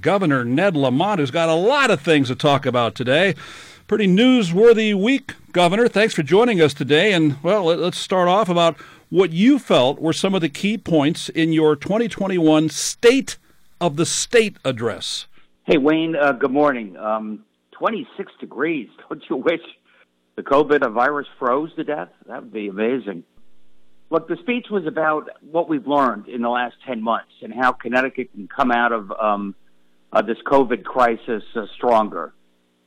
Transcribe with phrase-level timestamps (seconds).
[0.00, 3.34] Governor Ned Lamont, who's got a lot of things to talk about today.
[3.86, 5.88] Pretty newsworthy week, Governor.
[5.88, 7.12] Thanks for joining us today.
[7.12, 8.76] And, well, let's start off about
[9.10, 13.36] what you felt were some of the key points in your 2021 State
[13.80, 15.26] of the State address.
[15.64, 16.96] Hey, Wayne, uh, good morning.
[16.96, 18.88] Um, 26 degrees.
[19.08, 19.60] Don't you wish
[20.36, 22.08] the COVID virus froze to death?
[22.26, 23.24] That would be amazing.
[24.10, 27.72] Look, the speech was about what we've learned in the last 10 months and how
[27.72, 29.54] Connecticut can come out of um,
[30.12, 32.34] uh, this COVID crisis uh, stronger.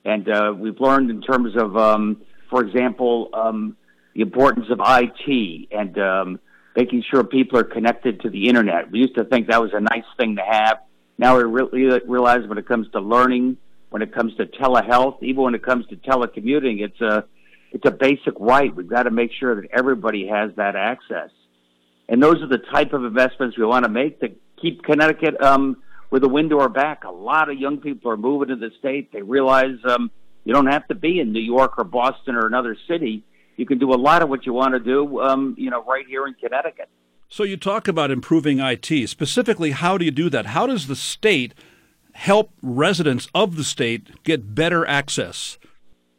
[0.05, 3.77] And uh, we've learned in terms of, um, for example, um,
[4.13, 6.40] the importance of IT and um,
[6.76, 8.91] making sure people are connected to the internet.
[8.91, 10.80] We used to think that was a nice thing to have.
[11.18, 13.58] Now we really realize when it comes to learning,
[13.90, 17.26] when it comes to telehealth, even when it comes to telecommuting, it's a
[17.71, 18.74] it's a basic right.
[18.76, 21.32] We've got to make sure that everybody has that access.
[22.08, 24.30] And those are the type of investments we want to make to
[24.62, 25.77] keep Connecticut um,
[26.13, 27.05] with a wind to our back.
[27.05, 29.12] A lot of young people are moving to the state.
[29.12, 30.12] They realize um,
[30.45, 33.24] you don't have to be in New York or Boston or another city.
[33.57, 36.05] You can do a lot of what you want to do, um, you know, right
[36.07, 36.88] here in Connecticut.
[37.29, 39.10] So you talk about improving IT.
[39.10, 40.46] Specifically, how do you do that?
[40.46, 41.55] How does the state
[42.12, 45.57] help residents of the state get better access?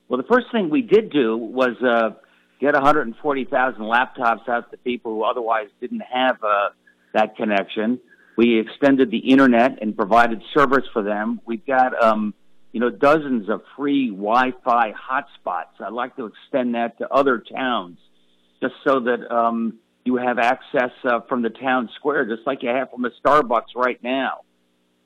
[0.08, 2.16] Well, the first thing we did do was uh,
[2.60, 6.70] get 140,000 laptops out to people who otherwise didn't have uh,
[7.12, 8.00] that connection.
[8.36, 11.40] We extended the internet and provided service for them.
[11.44, 12.34] We've got, um,
[12.72, 15.80] you know, dozens of free Wi-Fi hotspots.
[15.80, 17.98] I'd like to extend that to other towns,
[18.60, 22.70] just so that um, you have access uh, from the town square, just like you
[22.70, 24.40] have from a Starbucks right now.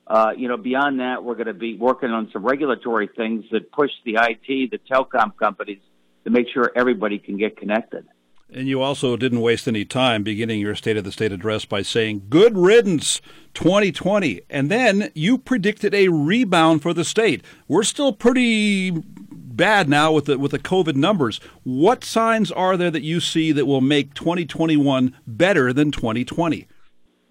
[0.07, 3.71] Uh, you know, beyond that, we're going to be working on some regulatory things that
[3.71, 5.81] push the IT, the telecom companies,
[6.23, 8.07] to make sure everybody can get connected.
[8.51, 11.83] And you also didn't waste any time beginning your State of the State address by
[11.83, 13.21] saying, Good riddance
[13.53, 14.41] 2020.
[14.49, 17.43] And then you predicted a rebound for the state.
[17.67, 21.39] We're still pretty bad now with the, with the COVID numbers.
[21.63, 26.65] What signs are there that you see that will make 2021 better than 2020?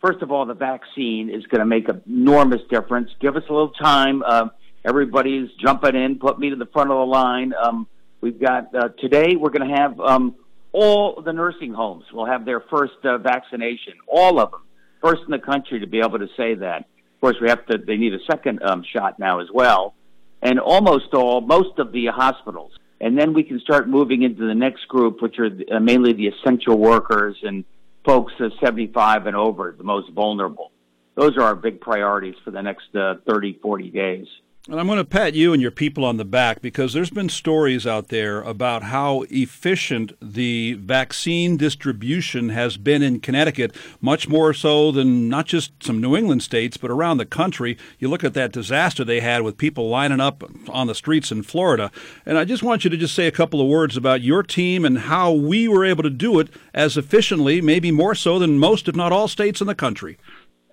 [0.00, 3.10] First of all, the vaccine is going to make an enormous difference.
[3.18, 4.22] Give us a little time.
[4.24, 4.50] Uh,
[4.84, 6.20] everybody's jumping in.
[6.20, 7.52] Put me to the front of the line.
[7.60, 7.88] Um,
[8.20, 9.34] we've got uh, today.
[9.34, 10.36] We're going to have um,
[10.72, 13.94] all the nursing homes will have their first uh, vaccination.
[14.06, 14.60] All of them,
[15.00, 16.80] first in the country to be able to say that.
[16.80, 17.78] Of course, we have to.
[17.78, 19.94] They need a second um, shot now as well,
[20.42, 22.72] and almost all, most of the hospitals.
[23.00, 26.28] And then we can start moving into the next group, which are uh, mainly the
[26.28, 27.64] essential workers and
[28.04, 30.72] folks uh, 75 and over, the most vulnerable.
[31.14, 34.26] Those are our big priorities for the next uh, 30, 40 days.
[34.70, 37.30] And I'm going to pat you and your people on the back because there's been
[37.30, 44.52] stories out there about how efficient the vaccine distribution has been in Connecticut, much more
[44.52, 47.78] so than not just some New England states, but around the country.
[47.98, 51.44] You look at that disaster they had with people lining up on the streets in
[51.44, 51.90] Florida.
[52.26, 54.84] And I just want you to just say a couple of words about your team
[54.84, 58.86] and how we were able to do it as efficiently, maybe more so than most,
[58.86, 60.18] if not all, states in the country.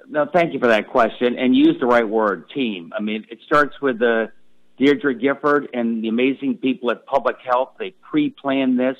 [0.07, 1.37] No, thank you for that question.
[1.37, 2.93] And use the right word, team.
[2.97, 4.31] I mean, it starts with the
[4.77, 7.73] Deirdre Gifford and the amazing people at Public Health.
[7.79, 8.97] They pre-planned this,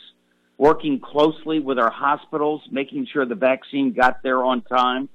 [0.58, 5.10] working closely with our hospitals, making sure the vaccine got there on time,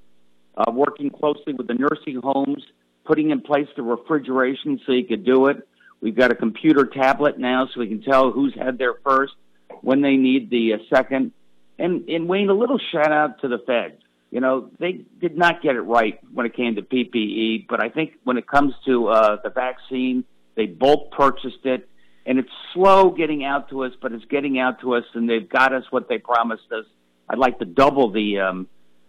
[0.55, 2.63] uh, working closely with the nursing homes,
[3.05, 5.67] putting in place the refrigeration so you could do it.
[5.99, 9.33] We've got a computer tablet now so we can tell who's had their first,
[9.81, 11.31] when they need the uh, second.
[11.79, 14.01] And, and Wayne, a little shout out to the feds
[14.31, 17.89] you know, they did not get it right when it came to PPE, but I
[17.89, 20.23] think when it comes to uh, the vaccine,
[20.55, 21.87] they both purchased it,
[22.25, 25.47] and it's slow getting out to us, but it's getting out to us, and they've
[25.47, 26.85] got us what they promised us.
[27.27, 28.67] I'd like to double the um,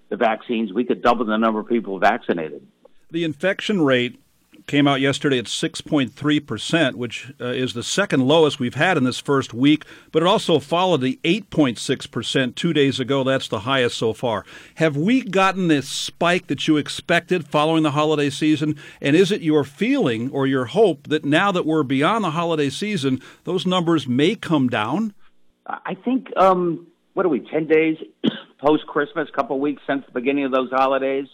[0.09, 0.73] the vaccines.
[0.73, 2.67] We could double the number of people vaccinated.
[3.11, 4.22] The infection rate
[4.67, 9.19] came out yesterday at 6.3%, which uh, is the second lowest we've had in this
[9.19, 13.25] first week, but it also followed the 8.6% two days ago.
[13.25, 14.45] That's the highest so far.
[14.77, 18.77] Have we gotten this spike that you expected following the holiday season?
[19.01, 22.71] And is it your feeling or your hope that now that we're beyond the holiday
[22.71, 25.15] season, those numbers may come down?
[25.67, 27.97] I think, um, what are we, 10 days
[28.59, 31.27] post Christmas, a couple weeks since the beginning of those holidays?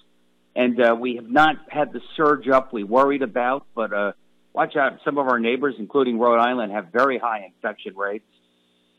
[0.55, 3.67] And uh, we have not had the surge up we worried about.
[3.75, 4.13] But uh,
[4.53, 8.27] watch out, some of our neighbors, including Rhode Island, have very high infection rates,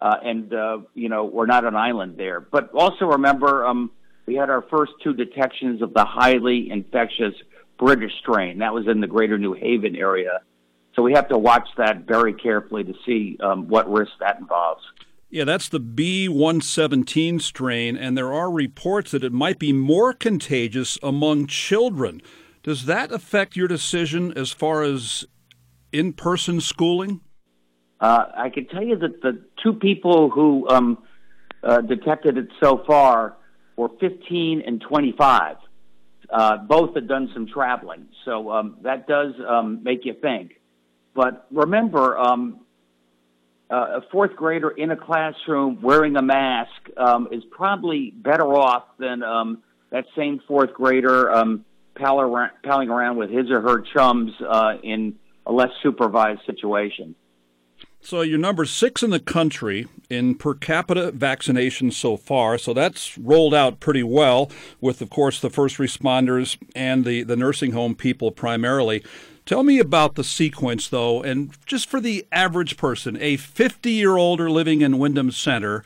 [0.02, 2.40] uh, and uh, you know we're not an island there.
[2.40, 3.92] But also remember, um,
[4.26, 7.34] we had our first two detections of the highly infectious
[7.78, 8.60] British strain.
[8.60, 10.42] That was in the Greater New Haven area.
[10.96, 14.84] So we have to watch that very carefully to see um, what risk that involves.
[15.32, 20.98] Yeah, that's the B117 strain, and there are reports that it might be more contagious
[21.04, 22.24] among children.
[22.64, 25.26] Does that affect your decision as far as
[25.92, 27.22] in person schooling?
[28.00, 30.98] Uh, I can tell you that the two people who um,
[31.64, 33.38] uh, detected it so far
[33.76, 35.58] were 15 and 25.
[36.32, 40.54] Uh, both had done some traveling, so um, that does um, make you think.
[41.16, 42.62] But remember, um,
[43.70, 48.84] uh, a fourth grader in a classroom wearing a mask um, is probably better off
[48.98, 49.62] than um,
[49.92, 55.52] that same fourth grader um, palling around with his or her chums uh, in a
[55.52, 57.16] less supervised situation.
[58.02, 62.58] So you're number six in the country in per capita vaccination so far.
[62.58, 64.50] So that's rolled out pretty well
[64.80, 69.04] with, of course, the first responders and the, the nursing home people primarily.
[69.50, 74.16] Tell me about the sequence, though, and just for the average person, a 50 year
[74.16, 75.84] older living in Windham Center,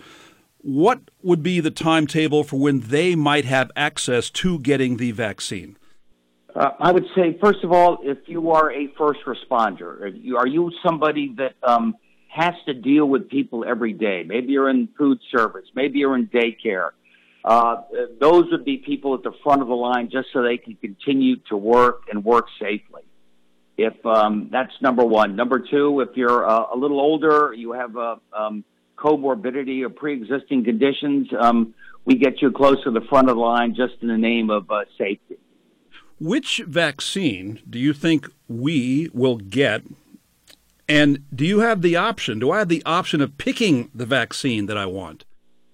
[0.57, 5.77] what would be the timetable for when they might have access to getting the vaccine?
[6.53, 10.45] Uh, I would say, first of all, if you are a first responder, you, are
[10.45, 11.95] you somebody that um,
[12.27, 14.25] has to deal with people every day?
[14.27, 16.89] Maybe you're in food service, maybe you're in daycare.
[17.45, 17.77] Uh,
[18.19, 21.37] those would be people at the front of the line just so they can continue
[21.47, 22.92] to work and work safely.
[23.77, 25.35] If um, that's number one.
[25.35, 28.63] Number two, if you're uh, a little older, you have a um,
[28.97, 31.73] comorbidity or pre-existing conditions, um,
[32.05, 34.69] we get you close to the front of the line just in the name of
[34.69, 35.37] uh, safety.
[36.19, 39.83] Which vaccine do you think we will get?
[40.87, 42.39] And do you have the option?
[42.39, 45.25] Do I have the option of picking the vaccine that I want?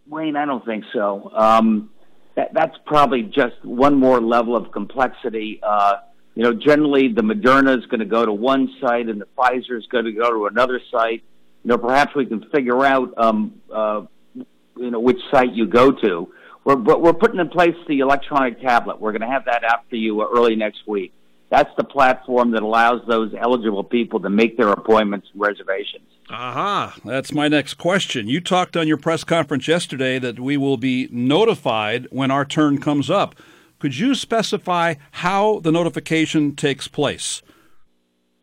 [0.08, 1.32] Wayne, I don't think so.
[1.36, 1.90] Um,
[2.36, 5.60] that, that's probably just one more level of complexity.
[5.62, 5.98] Uh,
[6.40, 9.78] you know, generally the Moderna is going to go to one site and the Pfizer
[9.78, 11.22] is going to go to another site.
[11.66, 14.04] You know, perhaps we can figure out, um, uh,
[14.34, 16.32] you know, which site you go to.
[16.64, 19.02] We're, we're putting in place the electronic tablet.
[19.02, 21.12] We're going to have that out for you early next week.
[21.50, 26.08] That's the platform that allows those eligible people to make their appointments and reservations.
[26.30, 28.30] Aha, that's my next question.
[28.30, 32.80] You talked on your press conference yesterday that we will be notified when our turn
[32.80, 33.36] comes up.
[33.80, 37.42] Could you specify how the notification takes place?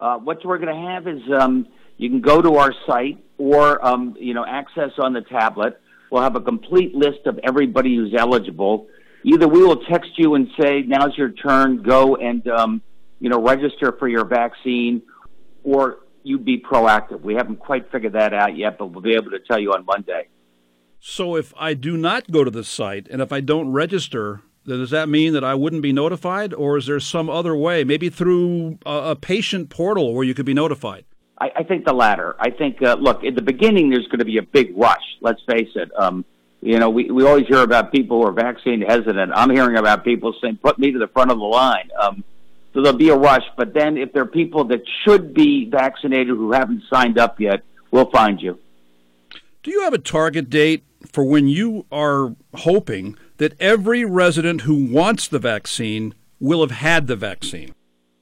[0.01, 1.67] Uh, what we're going to have is um,
[1.99, 5.79] you can go to our site or um, you know access on the tablet.
[6.11, 8.89] We'll have a complete list of everybody who's eligible.
[9.25, 11.83] Either we will text you and say, "Now's your turn.
[11.83, 12.83] Go and um,
[13.21, 15.03] you know register for your vaccine,"
[15.65, 17.21] or you be proactive.
[17.21, 19.85] We haven't quite figured that out yet, but we'll be able to tell you on
[19.85, 20.29] Monday.
[20.99, 24.91] So if I do not go to the site and if I don't register, does
[24.91, 28.79] that mean that I wouldn't be notified, or is there some other way, maybe through
[28.85, 31.05] a, a patient portal where you could be notified?
[31.39, 32.35] I, I think the latter.
[32.41, 35.03] I think, uh, look, in the beginning, there's going to be a big rush.
[35.21, 35.91] Let's face it.
[35.97, 36.25] Um,
[36.61, 39.33] you know, we, we always hear about people who are vaccine hesitant.
[39.35, 41.91] I'm hearing about people saying, put me to the front of the line.
[42.01, 42.25] Um,
[42.73, 43.45] so there'll be a rush.
[43.57, 47.63] But then if there are people that should be vaccinated who haven't signed up yet,
[47.91, 48.59] we'll find you.
[49.63, 54.87] Do you have a target date for when you are hoping that every resident who
[54.87, 57.75] wants the vaccine will have had the vaccine?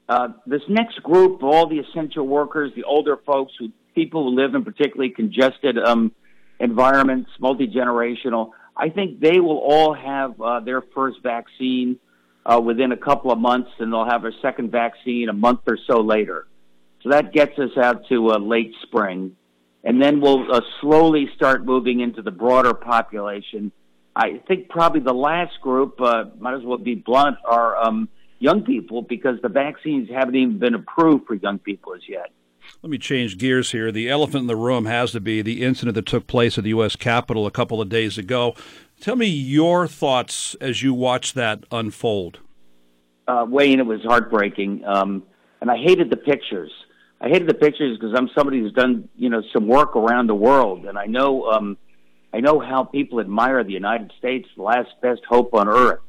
[0.08, 4.54] Uh, this next group, all the essential workers, the older folks, who people who live
[4.54, 6.12] in particularly congested um,
[6.60, 11.98] environments, multi generational, I think they will all have uh, their first vaccine
[12.44, 15.78] uh, within a couple of months, and they'll have a second vaccine a month or
[15.86, 16.46] so later.
[17.02, 19.36] So that gets us out to uh, late spring,
[19.84, 23.72] and then we'll uh, slowly start moving into the broader population.
[24.16, 28.62] I think probably the last group, uh, might as well be blunt, are um, young
[28.62, 32.30] people because the vaccines haven't even been approved for young people as yet.
[32.82, 33.90] Let me change gears here.
[33.90, 36.70] The elephant in the room has to be the incident that took place at the
[36.70, 36.96] U.S.
[36.96, 38.54] Capitol a couple of days ago.
[39.00, 42.38] Tell me your thoughts as you watch that unfold.
[43.26, 45.22] Uh, Wayne, it was heartbreaking, um,
[45.60, 46.70] and I hated the pictures.
[47.20, 50.34] I hated the pictures because I'm somebody who's done, you know, some work around the
[50.34, 51.78] world, and I know, um,
[52.34, 56.00] I know how people admire the United States, the last best hope on earth.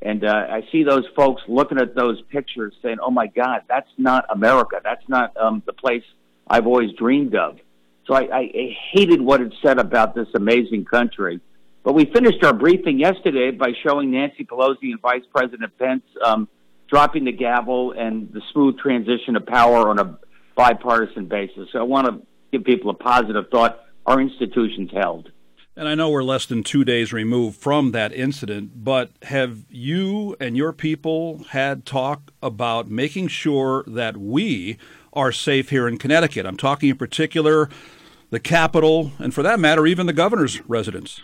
[0.00, 3.90] And uh, I see those folks looking at those pictures saying, oh my God, that's
[3.98, 4.80] not America.
[4.82, 6.04] That's not um, the place
[6.48, 7.58] I've always dreamed of.
[8.06, 11.38] So I, I, I hated what it said about this amazing country.
[11.82, 16.48] But we finished our briefing yesterday by showing Nancy Pelosi and Vice President Pence um,
[16.88, 20.18] dropping the gavel and the smooth transition of power on a
[20.56, 21.68] bipartisan basis.
[21.72, 23.84] So I want to give people a positive thought.
[24.06, 25.30] Our institutions held.
[25.78, 30.34] And I know we're less than two days removed from that incident, but have you
[30.40, 34.76] and your people had talk about making sure that we
[35.12, 36.46] are safe here in Connecticut?
[36.46, 37.70] I'm talking in particular
[38.30, 41.20] the Capitol, and for that matter, even the governor's residence.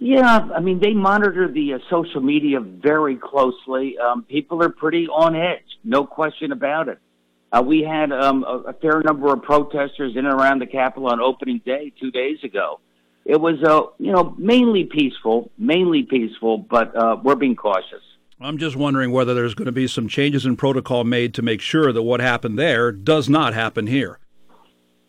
[0.00, 3.96] Yeah, I mean, they monitor the uh, social media very closely.
[3.98, 6.98] Um, people are pretty on edge, no question about it.
[7.52, 11.06] Uh, we had um, a, a, fair number of protesters in and around the Capitol
[11.06, 12.80] on opening day two days ago.
[13.24, 18.02] It was, uh, you know, mainly peaceful, mainly peaceful, but uh, we're being cautious.
[18.40, 21.60] I'm just wondering whether there's going to be some changes in protocol made to make
[21.62, 24.18] sure that what happened there does not happen here.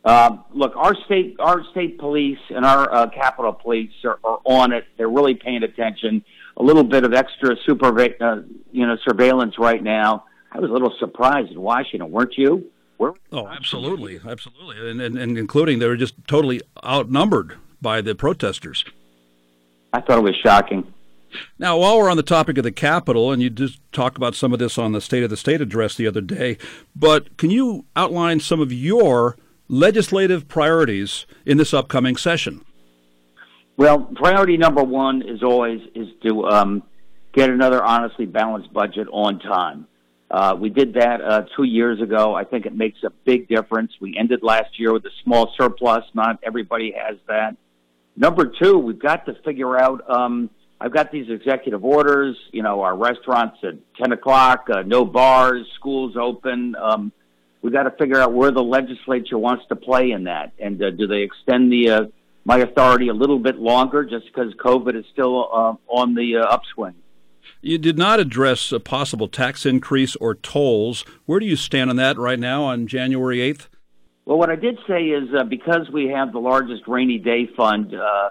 [0.05, 4.71] Uh, look, our state, our state police and our uh, Capitol Police are, are, on
[4.71, 4.85] it.
[4.97, 6.23] They're really paying attention.
[6.57, 8.41] A little bit of extra super, uh,
[8.71, 10.25] you know, surveillance right now.
[10.51, 12.71] I was a little surprised in Washington, weren't you?
[12.97, 18.15] We're- oh, absolutely, absolutely, and, and and including they were just totally outnumbered by the
[18.15, 18.83] protesters.
[19.93, 20.91] I thought it was shocking.
[21.59, 24.53] Now, while we're on the topic of the Capitol, and you just talked about some
[24.53, 26.57] of this on the State of the State address the other day,
[26.95, 29.37] but can you outline some of your
[29.67, 32.65] legislative priorities in this upcoming session?
[33.77, 36.81] Well, priority number one is always is to um,
[37.33, 39.85] get another honestly balanced budget on time.
[40.31, 42.33] Uh, we did that uh, two years ago.
[42.33, 43.91] I think it makes a big difference.
[44.01, 46.03] We ended last year with a small surplus.
[46.15, 47.57] Not everybody has that.
[48.15, 50.09] Number two, we've got to figure out.
[50.09, 52.37] Um, I've got these executive orders.
[52.51, 56.75] You know, our restaurants at ten o'clock, uh, no bars, schools open.
[56.75, 57.11] Um,
[57.61, 60.91] we got to figure out where the legislature wants to play in that, and uh,
[60.91, 62.01] do they extend the uh,
[62.45, 66.45] my authority a little bit longer just because COVID is still uh, on the uh,
[66.45, 66.93] upswing?
[67.61, 71.03] You did not address a possible tax increase or tolls.
[71.25, 73.67] Where do you stand on that right now on January eighth?
[74.25, 77.93] Well, what I did say is uh, because we have the largest rainy day fund
[77.93, 78.29] uh,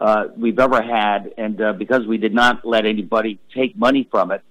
[0.00, 4.32] uh, we've ever had, and uh, because we did not let anybody take money from
[4.32, 4.42] it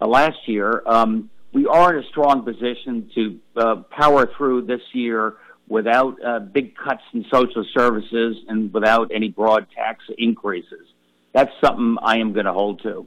[0.00, 4.82] uh, last year, um, we are in a strong position to uh, power through this
[4.92, 5.36] year
[5.68, 10.86] without uh, big cuts in social services and without any broad tax increases.
[11.32, 13.06] That's something I am going to hold to.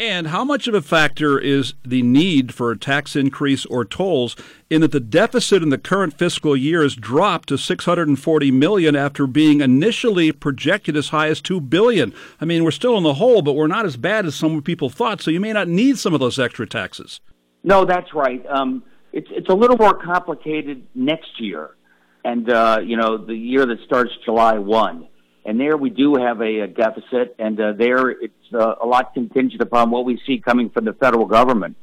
[0.00, 4.34] And how much of a factor is the need for a tax increase or tolls
[4.68, 9.28] in that the deficit in the current fiscal year has dropped to 640 million after
[9.28, 12.12] being initially projected as high as 2 billion.
[12.40, 14.90] I mean, we're still in the hole, but we're not as bad as some people
[14.90, 17.20] thought, so you may not need some of those extra taxes.
[17.62, 18.44] No, that's right.
[18.46, 18.82] Um,
[19.12, 21.76] it's it's a little more complicated next year,
[22.24, 25.06] and uh, you know the year that starts July one,
[25.44, 29.14] and there we do have a, a deficit, and uh, there it's uh, a lot
[29.14, 31.76] contingent upon what we see coming from the federal government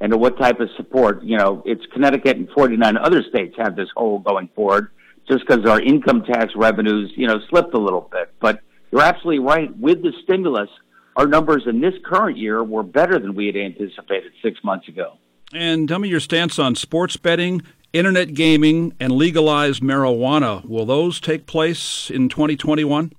[0.00, 1.22] and what type of support.
[1.22, 4.90] You know, it's Connecticut and forty nine other states have this hole going forward,
[5.28, 8.32] just because our income tax revenues you know slipped a little bit.
[8.40, 8.60] But
[8.92, 9.76] you're absolutely right.
[9.76, 10.70] With the stimulus,
[11.16, 15.18] our numbers in this current year were better than we had anticipated six months ago.
[15.52, 20.64] And tell me your stance on sports betting, internet gaming, and legalized marijuana.
[20.64, 23.12] Will those take place in 2021?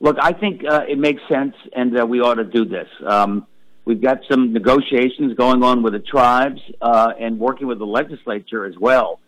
[0.00, 2.88] Look, I think uh, it makes sense, and uh, we ought to do this.
[3.06, 3.46] Um,
[3.84, 8.64] we've got some negotiations going on with the tribes uh, and working with the legislature
[8.64, 9.20] as well.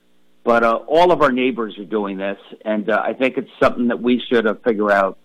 [0.44, 3.88] But uh, all of our neighbors are doing this, and uh, I think it's something
[3.88, 5.18] that we should uh, figure out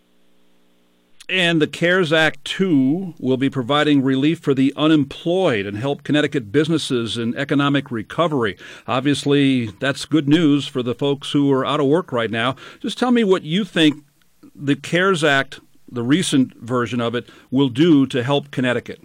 [1.30, 6.52] and the CARES Act 2 will be providing relief for the unemployed and help Connecticut
[6.52, 8.58] businesses in economic recovery.
[8.88, 12.56] Obviously, that's good news for the folks who are out of work right now.
[12.82, 14.04] Just tell me what you think
[14.56, 15.60] the CARES Act,
[15.92, 19.02] the recent version of it, will do to help Connecticut.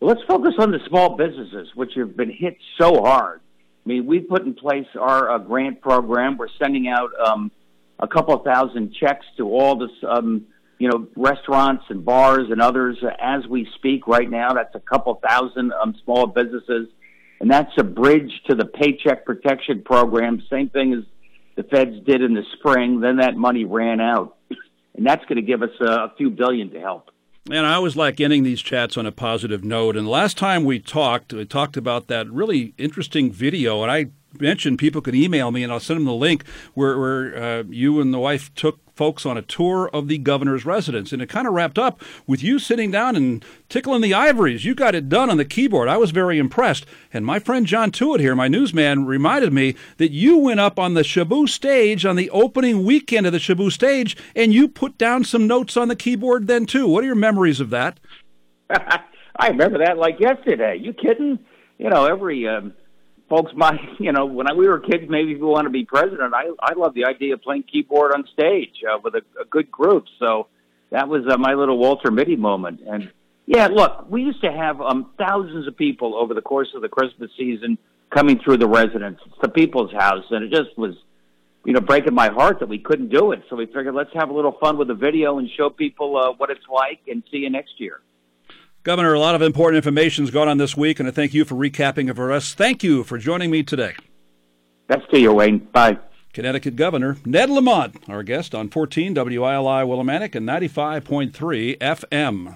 [0.00, 3.40] Let's focus on the small businesses, which have been hit so hard.
[3.84, 6.36] I mean, we put in place our uh, grant program.
[6.36, 7.50] We're sending out um,
[7.98, 10.46] a couple thousand checks to all the um,
[10.78, 14.54] you know, restaurants and bars and others as we speak right now.
[14.54, 16.88] That's a couple thousand um, small businesses.
[17.40, 20.42] And that's a bridge to the Paycheck Protection Program.
[20.50, 21.04] Same thing as
[21.56, 23.00] the feds did in the spring.
[23.00, 24.36] Then that money ran out.
[24.96, 27.10] And that's going to give us a, a few billion to help.
[27.50, 29.96] And I always like ending these chats on a positive note.
[29.96, 33.82] And last time we talked, we talked about that really interesting video.
[33.82, 34.06] And I
[34.38, 38.00] mentioned people could email me and I'll send them the link where, where uh, you
[38.00, 41.12] and the wife took folks on a tour of the governor's residence.
[41.12, 44.64] And it kind of wrapped up with you sitting down and tickling the ivories.
[44.64, 45.88] You got it done on the keyboard.
[45.88, 46.84] I was very impressed.
[47.12, 50.94] And my friend John Tuitt here, my newsman, reminded me that you went up on
[50.94, 55.22] the Shaboo stage on the opening weekend of the Shaboo stage and you put down
[55.22, 56.88] some notes on the keyboard then too.
[56.88, 58.00] What are your memories of that?
[58.70, 60.76] I remember that like yesterday.
[60.76, 61.38] You kidding?
[61.78, 62.74] You know, every um,
[63.28, 65.84] folks my you know when I, we were kids maybe if we want to be
[65.84, 69.44] president i i love the idea of playing keyboard on stage uh, with a, a
[69.44, 70.48] good group so
[70.90, 73.10] that was uh, my little walter mitty moment and
[73.46, 76.88] yeah look we used to have um thousands of people over the course of the
[76.88, 77.78] christmas season
[78.10, 80.94] coming through the residence it's the people's house and it just was
[81.64, 83.42] you know, breaking my heart that we couldn't do it.
[83.50, 86.32] So we figured let's have a little fun with the video and show people uh,
[86.32, 88.00] what it's like and see you next year.
[88.84, 91.44] Governor, a lot of important information has gone on this week, and I thank you
[91.44, 92.54] for recapping it for us.
[92.54, 93.94] Thank you for joining me today.
[94.86, 95.58] That's to you, Wayne.
[95.58, 95.98] Bye.
[96.32, 102.54] Connecticut Governor Ned Lamont, our guest on 14 WILI Willimantic and 95.3 FM.